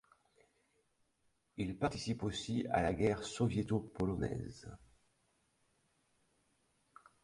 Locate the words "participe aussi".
1.77-2.65